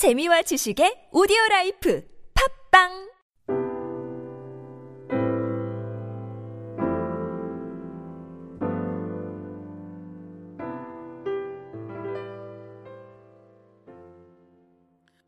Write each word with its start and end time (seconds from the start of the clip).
재미와 0.00 0.40
지식의 0.40 1.10
오디오 1.12 1.36
라이프 1.50 2.02
팟빵 2.72 2.88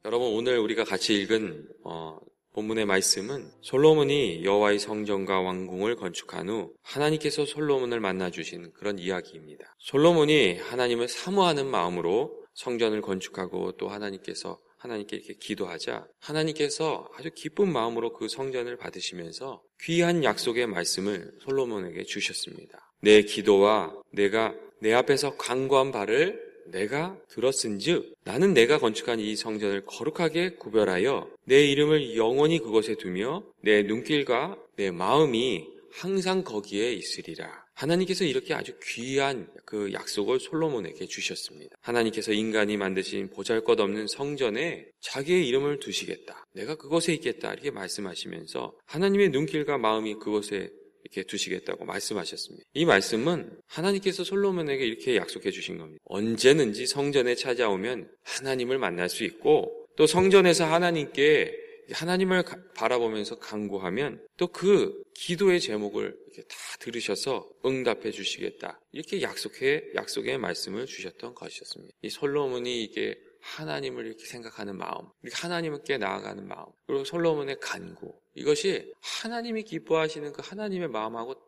여러분 0.06 0.28
오늘 0.28 0.58
우리가 0.58 0.84
같이 0.84 1.20
읽은 1.20 1.68
어, 1.84 2.16
본문의 2.54 2.86
말씀은 2.86 3.50
솔로몬이 3.60 4.42
여호와의 4.42 4.78
성전과 4.78 5.42
왕궁을 5.42 5.96
건축한 5.96 6.48
후 6.48 6.72
하나님께서 6.80 7.44
솔로몬을 7.44 8.00
만나 8.00 8.30
주신 8.30 8.72
그런 8.72 8.98
이야기입니다. 8.98 9.74
솔로몬이 9.80 10.56
하나님을 10.56 11.08
사모하는 11.08 11.66
마음으로 11.66 12.41
성전을 12.54 13.00
건축하고 13.00 13.72
또 13.72 13.88
하나님께서 13.88 14.58
하나님께 14.78 15.16
이렇게 15.16 15.34
기도하자 15.34 16.06
하나님께서 16.18 17.08
아주 17.14 17.30
기쁜 17.34 17.72
마음으로 17.72 18.12
그 18.12 18.28
성전을 18.28 18.76
받으시면서 18.76 19.62
귀한 19.82 20.24
약속의 20.24 20.66
말씀을 20.66 21.32
솔로몬에게 21.44 22.02
주셨습니다. 22.04 22.92
내 23.00 23.22
기도와 23.22 23.94
내가 24.10 24.54
내 24.80 24.92
앞에서 24.92 25.36
강구한 25.36 25.92
바를 25.92 26.52
내가 26.66 27.16
들었은즉 27.28 28.16
나는 28.24 28.54
내가 28.54 28.78
건축한 28.78 29.20
이 29.20 29.36
성전을 29.36 29.84
거룩하게 29.86 30.56
구별하여 30.56 31.28
내 31.44 31.64
이름을 31.66 32.16
영원히 32.16 32.58
그곳에 32.58 32.96
두며 32.96 33.44
내 33.60 33.82
눈길과 33.82 34.56
내 34.76 34.90
마음이 34.90 35.68
항상 35.92 36.42
거기에 36.42 36.92
있으리라. 36.92 37.61
하나님께서 37.74 38.24
이렇게 38.24 38.54
아주 38.54 38.72
귀한 38.82 39.48
그 39.64 39.92
약속을 39.92 40.40
솔로몬에게 40.40 41.06
주셨습니다. 41.06 41.76
하나님께서 41.80 42.32
인간이 42.32 42.76
만드신 42.76 43.30
보잘 43.30 43.64
것 43.64 43.80
없는 43.80 44.06
성전에 44.06 44.86
자기의 45.00 45.46
이름을 45.48 45.80
두시겠다. 45.80 46.46
내가 46.54 46.76
그곳에 46.76 47.12
있겠다. 47.14 47.52
이렇게 47.52 47.70
말씀하시면서 47.70 48.74
하나님의 48.86 49.30
눈길과 49.30 49.78
마음이 49.78 50.14
그곳에 50.14 50.70
이렇게 51.04 51.24
두시겠다고 51.24 51.84
말씀하셨습니다. 51.84 52.64
이 52.74 52.84
말씀은 52.84 53.58
하나님께서 53.66 54.24
솔로몬에게 54.24 54.84
이렇게 54.84 55.16
약속해 55.16 55.50
주신 55.50 55.78
겁니다. 55.78 56.00
언제든지 56.04 56.86
성전에 56.86 57.34
찾아오면 57.34 58.08
하나님을 58.22 58.78
만날 58.78 59.08
수 59.08 59.24
있고 59.24 59.86
또 59.96 60.06
성전에서 60.06 60.64
하나님께 60.64 61.61
하나님을 61.90 62.44
바라보면서 62.74 63.38
강구하면 63.38 64.24
또 64.36 64.46
그 64.52 65.02
기도의 65.14 65.60
제목을 65.60 66.16
이렇게 66.26 66.42
다 66.42 66.56
들으셔서 66.80 67.48
응답해 67.64 68.10
주시겠다. 68.10 68.80
이렇게 68.92 69.22
약속해 69.22 69.82
약속의 69.94 70.38
말씀을 70.38 70.86
주셨던 70.86 71.34
것이었습니다. 71.34 71.94
이 72.02 72.10
솔로몬이 72.10 72.82
이게 72.84 73.18
하나님을 73.40 74.06
이렇게 74.06 74.24
생각하는 74.24 74.76
마음, 74.76 75.08
이렇게 75.22 75.36
하나님께 75.36 75.98
나아가는 75.98 76.46
마음, 76.46 76.66
그리고 76.86 77.04
솔로몬의 77.04 77.58
간구, 77.60 78.14
이것이 78.34 78.92
하나님이 79.00 79.64
기뻐하시는 79.64 80.32
그 80.32 80.42
하나님의 80.44 80.88
마음하고 80.88 81.34
딱 81.34 81.42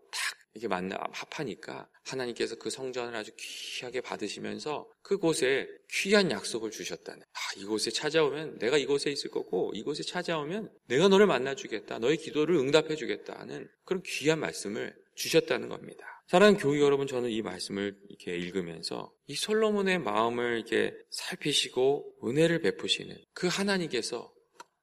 이게 0.54 0.68
만나 0.68 0.96
합하니까 1.12 1.88
하나님께서 2.04 2.54
그 2.56 2.70
성전을 2.70 3.14
아주 3.14 3.32
귀하게 3.36 4.00
받으시면서 4.00 4.88
그곳에 5.02 5.68
귀한 5.90 6.30
약속을 6.30 6.70
주셨다네. 6.70 7.20
아, 7.20 7.38
이곳에 7.56 7.90
찾아오면 7.90 8.58
내가 8.58 8.78
이곳에 8.78 9.10
있을 9.10 9.30
거고 9.30 9.72
이곳에 9.74 10.04
찾아오면 10.04 10.70
내가 10.86 11.08
너를 11.08 11.26
만나 11.26 11.54
주겠다. 11.54 11.98
너의 11.98 12.16
기도를 12.18 12.54
응답해 12.56 12.94
주겠다 12.94 13.38
하는 13.38 13.68
그런 13.84 14.02
귀한 14.06 14.38
말씀을 14.38 14.94
주셨다는 15.16 15.68
겁니다. 15.68 16.04
사랑하는 16.28 16.58
교회 16.58 16.80
여러분, 16.80 17.06
저는 17.06 17.30
이 17.30 17.42
말씀을 17.42 17.96
이렇게 18.08 18.36
읽으면서 18.36 19.12
이 19.26 19.34
솔로몬의 19.34 19.98
마음을 19.98 20.56
이렇게 20.56 20.94
살피시고 21.10 22.14
은혜를 22.24 22.62
베푸시는 22.62 23.16
그 23.34 23.46
하나님께서 23.46 24.32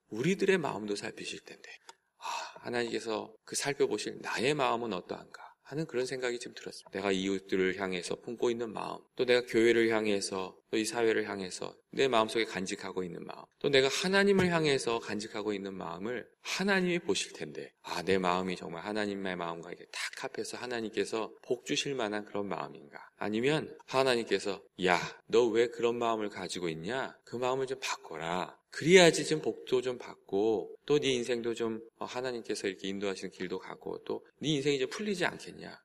우리들의 0.10 0.58
마음도 0.60 0.96
살피실 0.96 1.40
텐데, 1.46 1.70
아, 2.18 2.26
하나님께서 2.60 3.34
그 3.44 3.56
살펴보실 3.56 4.20
나의 4.22 4.54
마음은 4.54 4.94
어떠한가 4.94 5.51
하는 5.72 5.86
그런 5.86 6.06
생각이 6.06 6.38
좀 6.40 6.54
들었습니다. 6.54 6.90
내가 6.92 7.14
이웃들을 7.14 7.80
향해서 7.80 8.16
품고 8.18 8.52
있는 8.52 8.74
마음, 8.74 8.98
또 9.16 9.24
내가 9.26 9.42
교회를 9.48 9.90
향해서, 9.90 10.58
또 10.70 10.78
이 10.78 10.86
사회를 10.86 11.30
향해서 11.30 11.76
내 11.92 12.08
마음속에 12.08 12.46
간직하고 12.46 13.04
있는 13.04 13.26
마음, 13.26 13.44
또 13.60 13.70
내가 13.70 13.88
하나님을 13.90 14.48
향해서 14.52 15.00
간직하고 15.00 15.54
있는 15.54 15.74
마음을 15.74 16.26
하나님이 16.42 17.00
보실 17.00 17.34
텐데, 17.34 17.72
아, 17.84 18.02
내 18.04 18.18
마음이 18.18 18.56
정말 18.58 18.84
하나님의 18.86 19.36
마음과 19.38 19.72
이게 19.72 19.86
탁 19.92 20.24
합해서 20.24 20.58
하나님께서 20.58 21.32
복 21.44 21.66
주실 21.66 21.96
만한 21.96 22.26
그런 22.26 22.48
마음인가? 22.48 22.98
아니면 23.18 23.74
하나님께서, 23.88 24.62
야, 24.86 24.98
너 25.28 25.50
왜 25.52 25.68
그런 25.68 25.98
마음을 25.98 26.30
가지고 26.30 26.68
있냐? 26.70 27.16
그 27.26 27.36
마음을 27.38 27.68
좀 27.68 27.78
바꿔라. 27.82 28.58
그래야지 28.82 29.28
좀 29.28 29.42
복도 29.42 29.80
좀 29.80 30.00
받고 30.00 30.76
또 30.88 30.98
네 30.98 31.10
인생도 31.12 31.54
좀 31.54 31.80
하나님께서 32.00 32.68
이렇게 32.68 32.88
인도하시는 32.88 33.30
길도 33.32 33.60
가고 33.60 34.04
또 34.06 34.24
네 34.40 34.50
인생이 34.50 34.80
좀 34.80 34.90
풀리지 34.90 35.24
않겠냐 35.24 35.80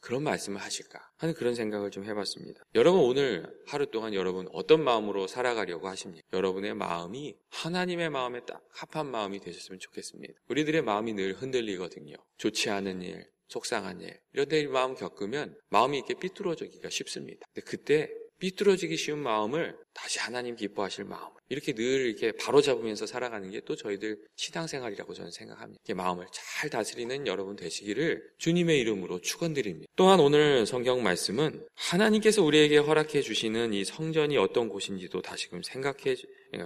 그런 0.00 0.22
말씀을 0.22 0.60
하실까 0.60 1.00
하는 1.16 1.34
그런 1.34 1.54
생각을 1.54 1.90
좀 1.90 2.04
해봤습니다. 2.04 2.62
여러분 2.74 3.00
오늘 3.00 3.50
하루 3.66 3.90
동안 3.90 4.12
여러분 4.12 4.46
어떤 4.52 4.84
마음으로 4.84 5.26
살아가려고 5.28 5.88
하십니까? 5.88 6.26
여러분의 6.34 6.74
마음이 6.74 7.34
하나님의 7.50 8.10
마음에 8.10 8.40
딱 8.44 8.62
합한 8.74 9.10
마음이 9.10 9.40
되셨으면 9.40 9.78
좋겠습니다. 9.80 10.34
우리들의 10.50 10.82
마음이 10.82 11.14
늘 11.14 11.32
흔들리거든요. 11.32 12.16
좋지 12.36 12.68
않은 12.68 13.00
일, 13.00 13.30
속상한 13.48 14.02
일 14.02 14.20
이런 14.34 14.48
데 14.48 14.66
마음 14.66 14.94
겪으면 14.94 15.56
마음이 15.70 15.96
이렇게 15.96 16.12
삐뚤어지기가 16.14 16.90
쉽습니다. 16.90 17.46
근데 17.54 17.64
그때 17.64 18.10
삐뚤어지기 18.42 18.96
쉬운 18.96 19.20
마음을 19.20 19.76
다시 19.94 20.18
하나님 20.18 20.56
기뻐하실 20.56 21.04
마음 21.04 21.30
이렇게 21.48 21.72
늘 21.74 22.06
이렇게 22.06 22.32
바로잡으면서 22.32 23.06
살아가는 23.06 23.48
게 23.50 23.62
또 23.64 23.76
저희들 23.76 24.18
신앙생활이라고 24.34 25.14
저는 25.14 25.30
생각합니다. 25.30 25.80
이렇게 25.84 25.94
마음을 25.94 26.26
잘 26.32 26.68
다스리는 26.68 27.28
여러분 27.28 27.54
되시기를 27.54 28.20
주님의 28.38 28.80
이름으로 28.80 29.20
축원드립니다. 29.20 29.86
또한 29.94 30.18
오늘 30.18 30.66
성경 30.66 31.04
말씀은 31.04 31.64
하나님께서 31.76 32.42
우리에게 32.42 32.78
허락해 32.78 33.22
주시는 33.22 33.72
이 33.72 33.84
성전이 33.84 34.36
어떤 34.36 34.68
곳인지도 34.68 35.22
다시금 35.22 35.62
생각해 35.62 36.16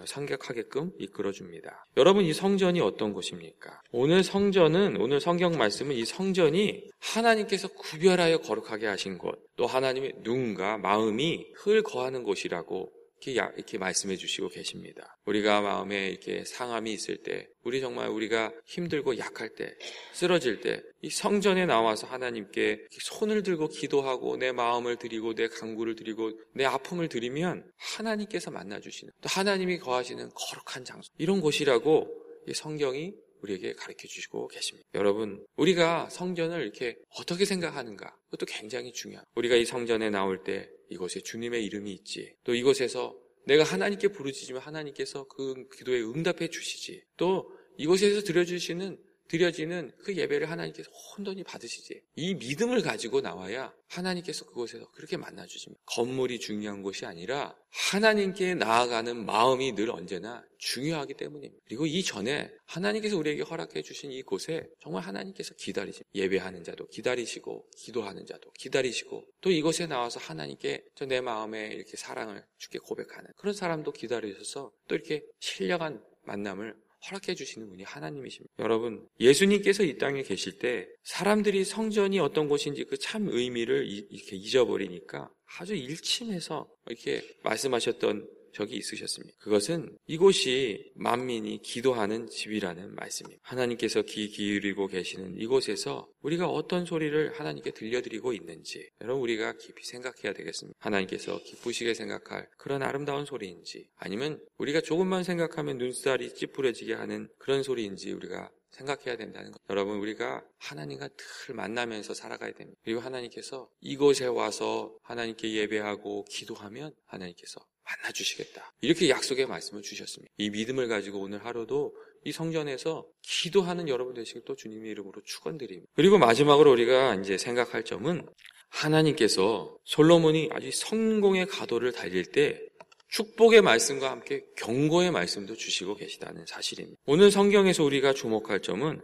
생각하게끔 0.04 0.92
이끌어 0.98 1.32
줍니다. 1.32 1.86
여러분 1.96 2.24
이 2.24 2.32
성전이 2.32 2.80
어떤 2.80 3.12
곳입니까? 3.12 3.80
오늘 3.92 4.22
성전은 4.22 5.00
오늘 5.00 5.20
성경 5.20 5.52
말씀은 5.56 5.94
이 5.94 6.04
성전이 6.04 6.84
하나님께서 7.00 7.68
구별하여 7.68 8.38
거룩하게 8.38 8.86
하신 8.86 9.18
곳, 9.18 9.38
또 9.56 9.66
하나님의 9.66 10.14
눈과 10.22 10.78
마음이 10.78 11.46
흘 11.54 11.82
거하는 11.82 12.22
곳이라고 12.22 12.90
이렇게, 13.20 13.32
이렇게 13.56 13.78
말씀해 13.78 14.16
주시고 14.16 14.48
계십니다. 14.48 15.16
우리가 15.24 15.60
마음에 15.60 16.08
이렇게 16.08 16.44
상함이 16.44 16.92
있을 16.92 17.22
때, 17.22 17.48
우리 17.62 17.80
정말 17.80 18.08
우리가 18.08 18.52
힘들고 18.66 19.18
약할 19.18 19.50
때, 19.54 19.74
쓰러질 20.12 20.60
때, 20.60 20.82
이 21.02 21.10
성전에 21.10 21.66
나와서 21.66 22.06
하나님께 22.06 22.86
손을 22.90 23.42
들고 23.42 23.68
기도하고 23.68 24.36
내 24.36 24.52
마음을 24.52 24.96
드리고 24.96 25.34
내 25.34 25.48
강구를 25.48 25.96
드리고 25.96 26.32
내 26.54 26.64
아픔을 26.64 27.08
드리면 27.08 27.70
하나님께서 27.76 28.50
만나 28.50 28.80
주시는, 28.80 29.12
또 29.20 29.28
하나님이 29.28 29.78
거하시는 29.78 30.30
거룩한 30.30 30.84
장소, 30.84 31.10
이런 31.18 31.40
곳이라고 31.40 32.08
성경이 32.54 33.14
우리에게 33.42 33.72
가르쳐 33.74 34.06
주시고 34.08 34.48
계십니다. 34.48 34.88
여러분, 34.94 35.44
우리가 35.56 36.08
성전을 36.10 36.62
이렇게 36.62 36.96
어떻게 37.18 37.44
생각하는가? 37.44 38.16
그것도 38.26 38.46
굉장히 38.46 38.92
중요합니다. 38.92 39.30
우리가 39.34 39.56
이 39.56 39.64
성전에 39.64 40.10
나올 40.10 40.42
때 40.42 40.68
이곳에 40.90 41.20
주님의 41.20 41.64
이름이 41.64 41.92
있지. 41.92 42.34
또 42.44 42.54
이곳에서 42.54 43.16
내가 43.46 43.62
하나님께 43.62 44.08
부르짖으면 44.08 44.60
하나님께서 44.60 45.24
그 45.28 45.68
기도에 45.76 46.00
응답해 46.00 46.48
주시지. 46.48 47.02
또 47.16 47.50
이곳에서 47.78 48.22
드려주시는 48.22 48.98
드려지는 49.28 49.92
그 49.98 50.16
예배를 50.16 50.50
하나님께서 50.50 50.90
혼돈히 50.90 51.44
받으시지. 51.44 52.02
이 52.16 52.34
믿음을 52.34 52.82
가지고 52.82 53.20
나와야 53.20 53.72
하나님께서 53.88 54.44
그곳에서 54.46 54.88
그렇게 54.92 55.16
만나주십니다. 55.16 55.80
건물이 55.86 56.40
중요한 56.40 56.82
것이 56.82 57.06
아니라 57.06 57.56
하나님께 57.70 58.54
나아가는 58.54 59.24
마음이 59.24 59.74
늘 59.74 59.90
언제나 59.90 60.44
중요하기 60.58 61.14
때문입니다. 61.14 61.62
그리고 61.66 61.86
이 61.86 62.02
전에 62.02 62.50
하나님께서 62.64 63.16
우리에게 63.16 63.42
허락해 63.42 63.82
주신 63.82 64.10
이 64.10 64.22
곳에 64.22 64.66
정말 64.80 65.02
하나님께서 65.02 65.54
기다리시 65.54 66.02
예배하는 66.14 66.64
자도 66.64 66.88
기다리시고 66.88 67.68
기도하는 67.76 68.26
자도 68.26 68.50
기다리시고 68.52 69.24
또 69.40 69.50
이곳에 69.50 69.86
나와서 69.86 70.18
하나님께 70.20 70.84
저내 70.94 71.20
마음에 71.20 71.68
이렇게 71.68 71.96
사랑을 71.96 72.44
주게 72.56 72.78
고백하는 72.78 73.30
그런 73.36 73.54
사람도 73.54 73.92
기다리셔서 73.92 74.72
또 74.88 74.94
이렇게 74.94 75.22
신령한 75.40 76.02
만남을 76.24 76.74
허락해 77.04 77.34
주시는 77.34 77.68
분이 77.68 77.82
하나님이십니다. 77.84 78.54
여러분, 78.58 79.06
예수님께서 79.20 79.84
이 79.84 79.98
땅에 79.98 80.22
계실 80.22 80.58
때 80.58 80.86
사람들이 81.04 81.64
성전이 81.64 82.18
어떤 82.20 82.48
곳인지 82.48 82.84
그 82.84 82.96
참 82.96 83.28
의미를 83.28 83.86
이렇게 83.86 84.36
잊어버리니까 84.36 85.30
아주 85.58 85.74
일침해서 85.74 86.68
이렇게 86.86 87.22
말씀하셨던 87.44 88.28
적이 88.56 88.76
있으셨습니다. 88.76 89.36
그것은 89.38 89.98
이곳이 90.06 90.90
만민이 90.94 91.60
기도하는 91.62 92.26
집이라는 92.26 92.94
말씀입니다. 92.94 93.42
하나님께서 93.44 94.00
귀 94.02 94.28
기울이고 94.28 94.86
계시는 94.86 95.38
이곳에서 95.38 96.08
우리가 96.22 96.48
어떤 96.48 96.86
소리를 96.86 97.38
하나님께 97.38 97.72
들려드리고 97.72 98.32
있는지 98.32 98.88
여러분 99.02 99.22
우리가 99.22 99.52
깊이 99.58 99.84
생각해야 99.84 100.32
되겠습니다. 100.32 100.76
하나님께서 100.80 101.38
기쁘시게 101.42 101.92
생각할 101.92 102.48
그런 102.56 102.82
아름다운 102.82 103.26
소리인지 103.26 103.88
아니면 103.96 104.40
우리가 104.56 104.80
조금만 104.80 105.22
생각하면 105.22 105.76
눈살이 105.76 106.34
찌푸려지게 106.34 106.94
하는 106.94 107.28
그런 107.38 107.62
소리인지 107.62 108.12
우리가 108.12 108.50
생각해야 108.70 109.16
된다는 109.16 109.52
것. 109.52 109.60
여러분, 109.70 109.98
우리가 109.98 110.44
하나님과 110.58 111.08
늘 111.08 111.54
만나면서 111.54 112.12
살아가야 112.12 112.52
됩니다. 112.52 112.78
그리고 112.84 113.00
하나님께서 113.00 113.70
이곳에 113.80 114.26
와서 114.26 114.94
하나님께 115.02 115.54
예배하고 115.54 116.26
기도하면 116.28 116.92
하나님께서 117.06 117.64
만나주시겠다. 117.86 118.72
이렇게 118.80 119.08
약속의 119.08 119.46
말씀을 119.46 119.82
주셨습니다. 119.82 120.32
이 120.38 120.50
믿음을 120.50 120.88
가지고 120.88 121.20
오늘 121.20 121.44
하루도 121.44 121.94
이 122.24 122.32
성전에서 122.32 123.06
기도하는 123.22 123.88
여러분 123.88 124.14
되시길 124.14 124.42
또 124.44 124.56
주님의 124.56 124.90
이름으로 124.90 125.22
축원드립니다. 125.24 125.90
그리고 125.94 126.18
마지막으로 126.18 126.72
우리가 126.72 127.14
이제 127.16 127.38
생각할 127.38 127.84
점은 127.84 128.26
하나님께서 128.68 129.76
솔로몬이 129.84 130.48
아주 130.52 130.70
성공의 130.72 131.46
가도를 131.46 131.92
달릴 131.92 132.24
때 132.24 132.60
축복의 133.08 133.62
말씀과 133.62 134.10
함께 134.10 134.42
경고의 134.56 135.12
말씀도 135.12 135.54
주시고 135.54 135.94
계시다는 135.94 136.44
사실입니다. 136.46 137.00
오늘 137.06 137.30
성경에서 137.30 137.84
우리가 137.84 138.12
주목할 138.12 138.60
점은 138.60 139.00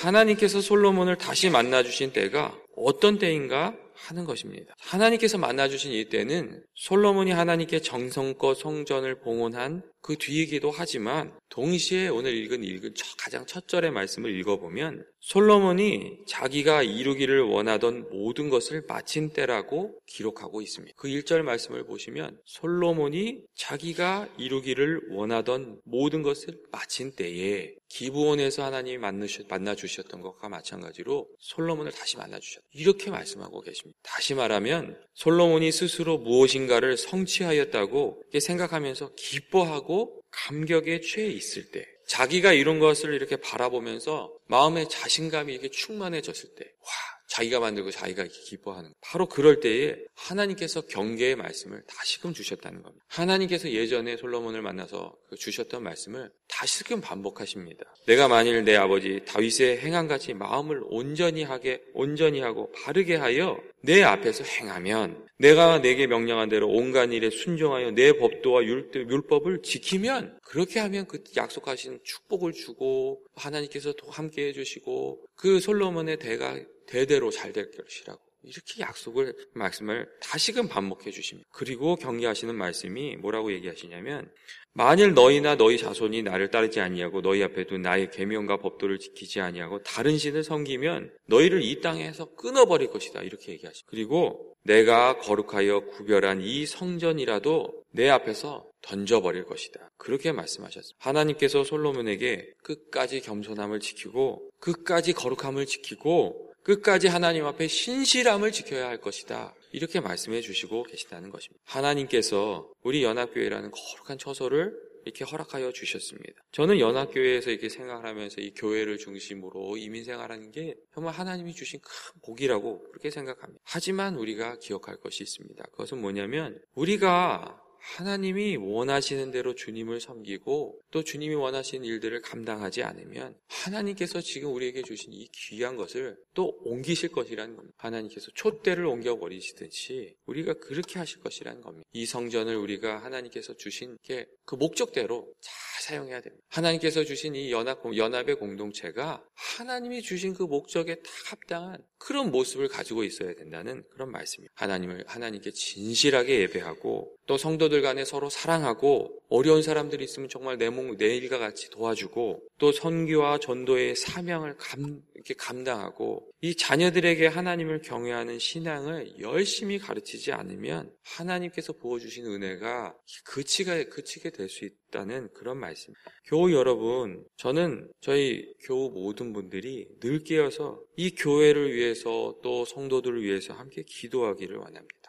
하나님께서 0.00 0.62
솔로몬을 0.62 1.18
다시 1.18 1.50
만나주신 1.50 2.14
때가 2.14 2.58
어떤 2.76 3.18
때인가 3.18 3.76
하는 4.04 4.24
것입니다. 4.24 4.74
하나님께서 4.78 5.38
만나주신 5.38 5.92
이 5.92 6.04
때는 6.06 6.62
솔로몬이 6.74 7.30
하나님께 7.30 7.80
정성껏 7.80 8.56
성전을 8.56 9.20
봉헌한 9.20 9.82
그 10.04 10.16
뒤이기도 10.18 10.70
하지만 10.70 11.32
동시에 11.48 12.08
오늘 12.08 12.34
읽은 12.34 12.62
읽은 12.62 12.92
가장 13.16 13.46
첫 13.46 13.66
절의 13.68 13.90
말씀을 13.90 14.38
읽어보면 14.38 15.02
솔로몬이 15.20 16.18
자기가 16.26 16.82
이루기를 16.82 17.40
원하던 17.40 18.10
모든 18.10 18.50
것을 18.50 18.82
마친 18.86 19.30
때라고 19.30 19.98
기록하고 20.06 20.60
있습니다. 20.60 20.94
그 20.98 21.08
1절 21.08 21.40
말씀을 21.40 21.86
보시면 21.86 22.38
솔로몬이 22.44 23.40
자기가 23.56 24.28
이루기를 24.36 25.00
원하던 25.12 25.80
모든 25.84 26.22
것을 26.22 26.60
마친 26.70 27.12
때에 27.16 27.72
기부원에서 27.88 28.64
하나님이 28.64 28.98
만나 28.98 29.74
주셨던 29.74 30.20
것과 30.20 30.48
마찬가지로 30.48 31.28
솔로몬을 31.38 31.92
다시 31.92 32.16
만나 32.16 32.40
주셨다. 32.40 32.66
이렇게 32.72 33.10
말씀하고 33.10 33.60
계십니다. 33.60 33.96
다시 34.02 34.34
말하면 34.34 34.98
솔로몬이 35.14 35.70
스스로 35.70 36.18
무엇인가를 36.18 36.96
성취하였다고 36.96 38.22
생각하면서 38.40 39.12
기뻐하고 39.14 39.93
감격에 40.30 41.00
취해 41.00 41.26
있을 41.28 41.70
때 41.70 41.86
자기가 42.06 42.52
이룬 42.52 42.78
것을 42.80 43.14
이렇게 43.14 43.36
바라보면서 43.36 44.32
마음의 44.46 44.88
자신감이 44.88 45.52
이렇게 45.52 45.70
충만해졌을 45.70 46.54
때, 46.54 46.64
와, 46.64 46.90
자기가 47.28 47.60
만들고 47.60 47.90
자기가 47.90 48.26
기뻐하는 48.30 48.92
바로 49.00 49.26
그럴 49.26 49.60
때에 49.60 49.96
하나님께서 50.14 50.82
경계의 50.82 51.36
말씀을 51.36 51.82
다시금 51.86 52.32
주셨다는 52.34 52.82
겁니다. 52.82 53.04
하나님께서 53.08 53.70
예전에 53.70 54.16
솔로몬을 54.16 54.62
만나서 54.62 55.16
그 55.28 55.36
주셨던 55.36 55.82
말씀을 55.82 56.30
다시금 56.48 57.00
반복하십니다. 57.00 57.84
내가 58.06 58.28
만일 58.28 58.64
내 58.64 58.76
아버지 58.76 59.20
다윗의 59.26 59.78
행함같이 59.78 60.34
마음을 60.34 60.82
온전히 60.84 61.42
하게 61.42 61.82
온전히 61.94 62.40
하고 62.40 62.70
바르게 62.72 63.16
하여 63.16 63.58
내 63.82 64.02
앞에서 64.02 64.44
행하면 64.44 65.26
내가 65.36 65.80
내게 65.80 66.06
명령한 66.06 66.48
대로 66.48 66.68
온갖 66.68 67.12
일에 67.12 67.28
순종하여 67.28 67.90
내 67.90 68.12
법도와 68.12 68.64
율법을 68.64 69.62
지키면 69.62 70.38
그렇게 70.42 70.78
하면 70.80 71.06
그 71.06 71.22
약속하신 71.36 72.00
축복을 72.04 72.52
주고 72.52 73.22
하나님께서 73.34 73.92
또 73.94 74.08
함께 74.10 74.48
해주시고 74.48 75.26
그 75.34 75.60
솔로몬의 75.60 76.18
대가 76.18 76.56
대대로 76.86 77.30
잘 77.30 77.52
될 77.52 77.70
것이라고 77.70 78.20
이렇게 78.44 78.80
약속을 78.80 79.34
말씀을 79.54 80.06
다시금 80.20 80.68
반복해 80.68 81.10
주십니다. 81.10 81.48
그리고 81.50 81.96
경계하시는 81.96 82.54
말씀이 82.54 83.16
뭐라고 83.16 83.52
얘기하시냐면 83.52 84.30
만일 84.72 85.14
너희나 85.14 85.54
너희 85.54 85.78
자손이 85.78 86.24
나를 86.24 86.50
따르지 86.50 86.80
아니하고 86.80 87.22
너희 87.22 87.42
앞에도 87.42 87.78
나의 87.78 88.10
계명과 88.10 88.58
법도를 88.58 88.98
지키지 88.98 89.40
아니하고 89.40 89.82
다른 89.82 90.18
신을 90.18 90.42
섬기면 90.42 91.12
너희를 91.26 91.62
이 91.62 91.80
땅에서 91.80 92.34
끊어버릴 92.34 92.90
것이다 92.90 93.22
이렇게 93.22 93.52
얘기하십니다. 93.52 93.86
그리고 93.88 94.52
내가 94.64 95.18
거룩하여 95.18 95.86
구별한 95.86 96.40
이 96.40 96.66
성전이라도 96.66 97.84
내 97.92 98.08
앞에서 98.08 98.66
던져버릴 98.82 99.44
것이다. 99.44 99.90
그렇게 99.96 100.32
말씀하셨습니다. 100.32 100.98
하나님께서 100.98 101.64
솔로몬에게 101.64 102.52
끝까지 102.62 103.20
겸손함을 103.20 103.80
지키고 103.80 104.50
끝까지 104.58 105.12
거룩함을 105.12 105.66
지키고 105.66 106.53
끝까지 106.64 107.08
하나님 107.08 107.44
앞에 107.44 107.68
신실함을 107.68 108.50
지켜야 108.50 108.88
할 108.88 109.00
것이다. 109.00 109.54
이렇게 109.72 110.00
말씀해 110.00 110.40
주시고 110.40 110.84
계시다는 110.84 111.30
것입니다. 111.30 111.62
하나님께서 111.66 112.70
우리 112.82 113.04
연합교회라는 113.04 113.70
거룩한 113.70 114.18
처소를 114.18 114.74
이렇게 115.04 115.24
허락하여 115.24 115.72
주셨습니다. 115.72 116.42
저는 116.52 116.78
연합교회에서 116.78 117.50
이렇게 117.50 117.68
생각을 117.68 118.06
하면서 118.06 118.40
이 118.40 118.52
교회를 118.54 118.96
중심으로 118.96 119.76
이민 119.76 120.04
생활하는 120.04 120.50
게 120.50 120.74
정말 120.94 121.12
하나님이 121.12 121.54
주신 121.54 121.80
큰 121.80 122.20
복이라고 122.22 122.84
그렇게 122.90 123.10
생각합니다. 123.10 123.60
하지만 123.64 124.16
우리가 124.16 124.58
기억할 124.58 124.96
것이 124.96 125.22
있습니다. 125.22 125.62
그것은 125.72 126.00
뭐냐면 126.00 126.58
우리가 126.74 127.60
하나님이 127.84 128.56
원하시는 128.56 129.30
대로 129.30 129.54
주님을 129.54 130.00
섬기고 130.00 130.80
또 130.94 131.02
주님이 131.02 131.34
원하시는 131.34 131.84
일들을 131.84 132.22
감당하지 132.22 132.84
않으면 132.84 133.34
하나님께서 133.48 134.20
지금 134.20 134.54
우리에게 134.54 134.82
주신 134.82 135.12
이 135.12 135.28
귀한 135.32 135.76
것을 135.76 136.16
또 136.34 136.56
옮기실 136.62 137.08
것이라는 137.08 137.56
겁니다. 137.56 137.74
하나님께서 137.78 138.30
촛대를 138.36 138.86
옮겨버리시듯이 138.86 140.14
우리가 140.26 140.54
그렇게 140.54 141.00
하실 141.00 141.18
것이라는 141.18 141.62
겁니다. 141.62 141.84
이 141.92 142.06
성전을 142.06 142.54
우리가 142.54 142.98
하나님께서 143.02 143.56
주신 143.56 143.98
게 144.04 144.26
그 144.46 144.56
목적대로 144.56 145.32
잘 145.40 145.54
사용해야 145.82 146.20
됩니다. 146.20 146.44
하나님께서 146.48 147.04
주신 147.04 147.34
이 147.34 147.50
연합, 147.50 147.80
연합의 147.84 148.36
공동체가 148.36 149.24
하나님이 149.34 150.02
주신 150.02 150.34
그 150.34 150.42
목적에 150.42 150.96
다 150.96 151.10
합당한 151.26 151.78
그런 151.98 152.30
모습을 152.30 152.68
가지고 152.68 153.04
있어야 153.04 153.34
된다는 153.34 153.84
그런 153.90 154.10
말씀입니다. 154.10 154.52
하나님을, 154.56 155.04
하나님께 155.06 155.50
진실하게 155.52 156.40
예배하고 156.40 157.16
또 157.26 157.38
성도들 157.38 157.80
간에 157.80 158.04
서로 158.04 158.28
사랑하고 158.28 159.18
어려운 159.34 159.62
사람들이 159.62 160.04
있으면 160.04 160.28
정말 160.28 160.58
내 160.58 160.70
몸, 160.70 160.96
내 160.96 161.16
일과 161.16 161.38
같이 161.38 161.68
도와주고 161.70 162.40
또 162.58 162.72
선교와 162.72 163.38
전도의 163.38 163.96
사명을 163.96 164.56
감, 164.56 165.02
이렇게 165.14 165.34
감당하고 165.34 166.30
이 166.40 166.54
자녀들에게 166.54 167.26
하나님을 167.26 167.82
경외하는 167.82 168.38
신앙을 168.38 169.18
열심히 169.20 169.78
가르치지 169.78 170.32
않으면 170.32 170.92
하나님께서 171.02 171.72
부어주신 171.72 172.26
은혜가 172.26 172.94
그치가, 173.24 173.82
그치게 173.84 174.30
될 174.30 174.48
수 174.48 174.64
있다는 174.64 175.30
그런 175.34 175.58
말씀. 175.58 175.92
교우 176.26 176.52
여러분, 176.52 177.24
저는 177.36 177.90
저희 178.00 178.46
교우 178.64 178.90
모든 178.90 179.32
분들이 179.32 179.88
늘 180.00 180.22
깨어서 180.22 180.80
이 180.96 181.14
교회를 181.14 181.74
위해서 181.74 182.36
또 182.42 182.64
성도들을 182.64 183.22
위해서 183.22 183.52
함께 183.54 183.82
기도하기를 183.84 184.56
원합니다. 184.56 185.03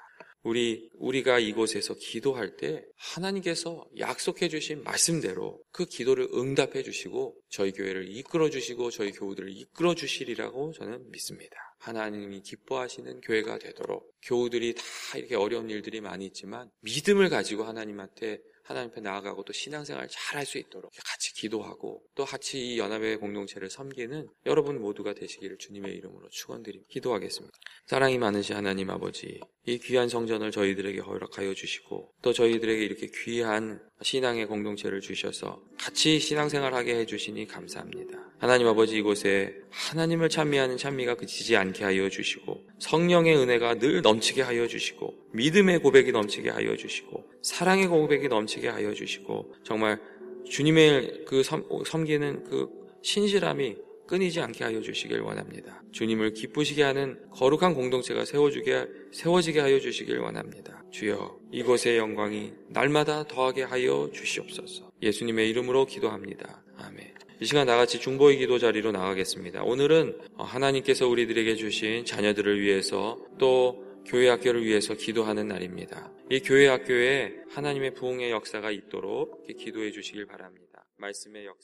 우리, 0.45 0.87
우리가 0.99 1.39
이곳에서 1.39 1.95
기도할 1.95 2.55
때 2.55 2.85
하나님께서 2.97 3.83
약속해 3.97 4.47
주신 4.47 4.83
말씀대로 4.83 5.59
그 5.71 5.85
기도를 5.85 6.29
응답해 6.35 6.83
주시고 6.83 7.35
저희 7.49 7.71
교회를 7.71 8.15
이끌어 8.15 8.51
주시고 8.51 8.91
저희 8.91 9.11
교우들을 9.11 9.49
이끌어 9.49 9.95
주시리라고 9.95 10.71
저는 10.73 11.09
믿습니다. 11.09 11.55
하나님이 11.79 12.41
기뻐하시는 12.41 13.21
교회가 13.21 13.57
되도록 13.57 14.13
교우들이 14.21 14.75
다 14.75 15.17
이렇게 15.17 15.35
어려운 15.35 15.71
일들이 15.71 15.99
많이 15.99 16.27
있지만 16.27 16.69
믿음을 16.81 17.29
가지고 17.29 17.63
하나님한테 17.63 18.39
하나님 18.65 18.89
앞에 18.89 18.99
나아가고 19.01 19.43
또 19.43 19.53
신앙생활 19.53 20.07
잘 20.09 20.35
할 20.35 20.45
수 20.45 20.57
있도록 20.57 20.91
같이 21.05 21.33
기도하고 21.33 22.01
또 22.15 22.25
같이 22.25 22.59
이 22.59 22.79
연합의 22.79 23.17
공동체를 23.17 23.69
섬기는 23.69 24.27
여러분 24.45 24.81
모두가 24.81 25.13
되시기를 25.13 25.57
주님의 25.57 25.93
이름으로 25.95 26.27
축원드립니다. 26.29 26.87
기도하겠습니다. 26.91 27.55
사랑이 27.85 28.17
많으신 28.17 28.55
하나님 28.55 28.89
아버지, 28.89 29.39
이 29.65 29.77
귀한 29.79 30.09
성전을 30.09 30.51
저희들에게 30.51 30.99
허락하여 30.99 31.53
주시고 31.53 32.11
또 32.21 32.33
저희들에게 32.33 32.83
이렇게 32.83 33.07
귀한 33.23 33.79
신앙의 34.01 34.47
공동체를 34.47 34.99
주셔서 34.99 35.61
같이 35.79 36.19
신앙생활하게 36.19 36.95
해주시니 36.95 37.47
감사합니다. 37.47 38.19
하나님 38.39 38.67
아버지 38.67 38.97
이곳에 38.97 39.55
하나님을 39.69 40.29
찬미하는 40.29 40.77
찬미가 40.77 41.15
그치지 41.15 41.55
않게 41.55 41.83
하여 41.83 42.09
주시고 42.09 42.67
성령의 42.79 43.37
은혜가 43.37 43.75
늘 43.75 44.01
넘치게 44.01 44.41
하여 44.41 44.67
주시고 44.67 45.13
믿음의 45.33 45.79
고백이 45.79 46.11
넘치게 46.11 46.49
하여 46.49 46.75
주시고 46.75 47.24
사랑의 47.45 47.85
고백이 47.85 48.27
넘치게 48.27 48.69
하여 48.69 48.91
주시고 48.91 49.53
정말 49.63 50.01
주님의 50.49 51.25
그 51.27 51.43
섬, 51.43 51.63
섬기는 51.85 52.43
그 52.45 52.67
신실함이 53.03 53.75
끊이지 54.07 54.41
않게 54.41 54.63
하여 54.63 54.81
주시길 54.81 55.19
원합니다. 55.19 55.83
주님을 55.91 56.33
기쁘시게 56.33 56.81
하는 56.81 57.19
거룩한 57.31 57.75
공동체가 57.75 58.25
세워주게, 58.25 58.87
세워지게 59.11 59.59
하여 59.59 59.79
주시길 59.79 60.17
원합니다. 60.17 60.83
주여, 60.89 61.37
이곳의 61.51 61.97
영광이 61.97 62.51
날마다 62.69 63.27
더하게 63.27 63.61
하여 63.61 64.09
주시옵소서. 64.11 64.89
예수님의 65.03 65.47
이름으로 65.51 65.85
기도합니다. 65.85 66.63
아멘. 66.77 67.13
이 67.41 67.45
시간 67.45 67.67
나같이 67.67 67.99
중보의 67.99 68.37
기도 68.37 68.57
자리로 68.57 68.91
나가겠습니다. 68.91 69.63
오늘은 69.63 70.17
하나님께서 70.35 71.07
우리들에게 71.07 71.55
주신 71.55 72.05
자녀들을 72.05 72.59
위해서 72.59 73.19
또 73.37 73.84
교회 74.05 74.29
학교를 74.29 74.63
위해서 74.63 74.93
기도하는 74.93 75.47
날입니다. 75.47 76.11
이 76.29 76.39
교회 76.39 76.67
학교에 76.67 77.43
하나님의 77.49 77.93
부흥의 77.95 78.31
역사가 78.31 78.71
있도록 78.71 79.45
기도해 79.47 79.91
주시길 79.91 80.25
바랍니다. 80.25 80.85
말씀의 80.97 81.45
역사. 81.45 81.53